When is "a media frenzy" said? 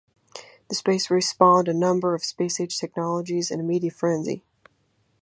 3.61-4.43